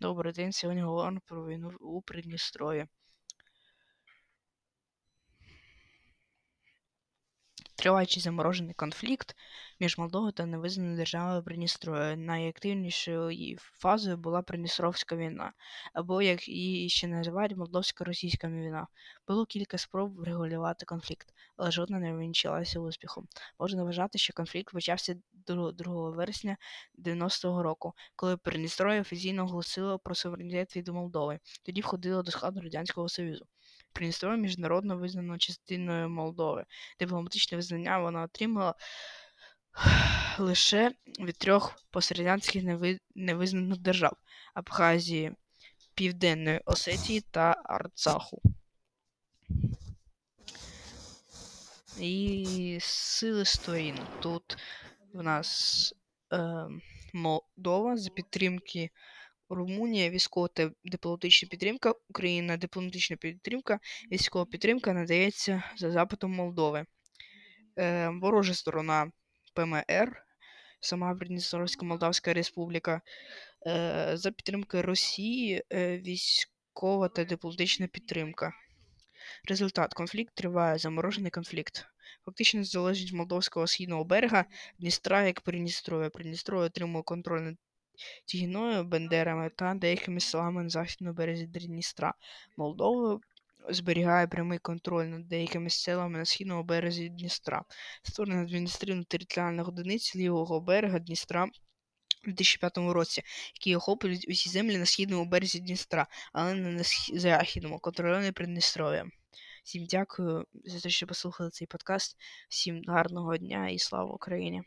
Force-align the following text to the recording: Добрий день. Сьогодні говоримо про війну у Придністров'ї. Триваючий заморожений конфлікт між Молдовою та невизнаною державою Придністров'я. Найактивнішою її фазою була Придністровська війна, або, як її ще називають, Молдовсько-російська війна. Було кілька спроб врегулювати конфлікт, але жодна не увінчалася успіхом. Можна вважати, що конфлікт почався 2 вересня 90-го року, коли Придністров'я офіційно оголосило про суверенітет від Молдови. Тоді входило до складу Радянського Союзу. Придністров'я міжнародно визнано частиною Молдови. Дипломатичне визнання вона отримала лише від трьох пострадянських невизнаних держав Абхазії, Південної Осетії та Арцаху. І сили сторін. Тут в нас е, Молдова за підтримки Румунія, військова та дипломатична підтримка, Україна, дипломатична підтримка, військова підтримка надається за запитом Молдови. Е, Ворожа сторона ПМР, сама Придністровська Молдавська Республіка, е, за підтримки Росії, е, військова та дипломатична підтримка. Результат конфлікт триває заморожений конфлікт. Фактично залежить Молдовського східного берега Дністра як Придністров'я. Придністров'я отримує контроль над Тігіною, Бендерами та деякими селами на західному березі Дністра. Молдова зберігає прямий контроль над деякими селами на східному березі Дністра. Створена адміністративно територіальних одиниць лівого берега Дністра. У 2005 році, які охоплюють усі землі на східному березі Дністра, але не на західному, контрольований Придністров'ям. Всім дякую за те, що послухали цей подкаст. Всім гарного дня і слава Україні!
Добрий 0.00 0.32
день. 0.32 0.52
Сьогодні 0.52 0.82
говоримо 0.82 1.20
про 1.26 1.46
війну 1.46 1.72
у 1.80 2.02
Придністров'ї. 2.02 2.86
Триваючий 7.88 8.22
заморожений 8.22 8.74
конфлікт 8.74 9.36
між 9.80 9.98
Молдовою 9.98 10.32
та 10.32 10.46
невизнаною 10.46 10.96
державою 10.96 11.42
Придністров'я. 11.42 12.16
Найактивнішою 12.16 13.30
її 13.30 13.56
фазою 13.60 14.16
була 14.16 14.42
Придністровська 14.42 15.16
війна, 15.16 15.52
або, 15.94 16.22
як 16.22 16.48
її 16.48 16.88
ще 16.88 17.06
називають, 17.06 17.56
Молдовсько-російська 17.56 18.48
війна. 18.48 18.86
Було 19.28 19.46
кілька 19.46 19.78
спроб 19.78 20.14
врегулювати 20.14 20.86
конфлікт, 20.86 21.28
але 21.56 21.70
жодна 21.70 21.98
не 21.98 22.14
увінчалася 22.14 22.80
успіхом. 22.80 23.28
Можна 23.58 23.84
вважати, 23.84 24.18
що 24.18 24.32
конфлікт 24.32 24.72
почався 24.72 25.16
2 25.46 26.10
вересня 26.10 26.56
90-го 26.98 27.62
року, 27.62 27.94
коли 28.16 28.36
Придністров'я 28.36 29.00
офіційно 29.00 29.44
оголосило 29.44 29.98
про 29.98 30.14
суверенітет 30.14 30.76
від 30.76 30.88
Молдови. 30.88 31.38
Тоді 31.62 31.80
входило 31.80 32.22
до 32.22 32.30
складу 32.30 32.60
Радянського 32.60 33.08
Союзу. 33.08 33.46
Придністров'я 33.92 34.36
міжнародно 34.36 34.96
визнано 34.96 35.38
частиною 35.38 36.08
Молдови. 36.08 36.64
Дипломатичне 37.00 37.56
визнання 37.56 37.98
вона 37.98 38.22
отримала 38.22 38.74
лише 40.38 40.92
від 41.20 41.38
трьох 41.38 41.74
пострадянських 41.90 42.64
невизнаних 43.14 43.78
держав 43.78 44.16
Абхазії, 44.54 45.32
Південної 45.94 46.60
Осетії 46.64 47.20
та 47.20 47.62
Арцаху. 47.64 48.42
І 52.00 52.78
сили 52.80 53.44
сторін. 53.44 53.98
Тут 54.22 54.58
в 55.12 55.22
нас 55.22 55.94
е, 56.32 56.66
Молдова 57.14 57.96
за 57.96 58.10
підтримки 58.10 58.90
Румунія, 59.48 60.10
військова 60.10 60.48
та 60.48 60.70
дипломатична 60.84 61.48
підтримка, 61.48 61.94
Україна, 62.08 62.56
дипломатична 62.56 63.16
підтримка, 63.16 63.78
військова 64.12 64.44
підтримка 64.44 64.92
надається 64.92 65.62
за 65.76 65.90
запитом 65.90 66.32
Молдови. 66.32 66.84
Е, 67.78 68.08
Ворожа 68.08 68.54
сторона 68.54 69.10
ПМР, 69.54 70.22
сама 70.80 71.14
Придністровська 71.14 71.86
Молдавська 71.86 72.32
Республіка, 72.32 73.00
е, 73.66 74.10
за 74.14 74.30
підтримки 74.30 74.82
Росії, 74.82 75.62
е, 75.72 75.98
військова 75.98 77.08
та 77.08 77.24
дипломатична 77.24 77.86
підтримка. 77.86 78.52
Результат 79.48 79.94
конфлікт 79.94 80.34
триває 80.34 80.78
заморожений 80.78 81.30
конфлікт. 81.30 81.86
Фактично 82.24 82.64
залежить 82.64 83.12
Молдовського 83.12 83.66
східного 83.66 84.04
берега 84.04 84.44
Дністра 84.78 85.26
як 85.26 85.40
Придністров'я. 85.40 86.10
Придністров'я 86.10 86.66
отримує 86.66 87.02
контроль 87.02 87.40
над 87.40 87.56
Тігіною, 88.24 88.84
Бендерами 88.84 89.50
та 89.56 89.74
деякими 89.74 90.20
селами 90.20 90.62
на 90.62 90.68
західному 90.68 91.14
березі 91.14 91.46
Дністра. 91.46 92.14
Молдова 92.56 93.20
зберігає 93.68 94.26
прямий 94.26 94.58
контроль 94.58 95.04
над 95.04 95.28
деякими 95.28 95.70
селами 95.70 96.18
на 96.18 96.24
східному 96.24 96.62
березі 96.62 97.08
Дністра. 97.08 97.64
Створена 98.02 98.42
адміністративно 98.42 99.04
територіальних 99.04 99.68
одиниць 99.68 100.16
лівого 100.16 100.60
берега 100.60 100.98
Дністра. 100.98 101.48
У 102.24 102.30
2005 102.30 102.78
році, 102.78 103.22
які 103.54 103.76
охоплюють 103.76 104.28
усі 104.28 104.50
землі 104.50 104.78
на 104.78 104.86
східному 104.86 105.24
березі 105.24 105.60
Дністра, 105.60 106.06
але 106.32 106.54
не 106.54 106.70
на 106.70 106.82
західному, 107.12 107.78
контрольований 107.78 108.32
Придністров'ям. 108.32 109.10
Всім 109.64 109.86
дякую 109.86 110.46
за 110.64 110.80
те, 110.80 110.90
що 110.90 111.06
послухали 111.06 111.50
цей 111.50 111.66
подкаст. 111.66 112.16
Всім 112.48 112.82
гарного 112.86 113.36
дня 113.36 113.68
і 113.68 113.78
слава 113.78 114.14
Україні! 114.14 114.56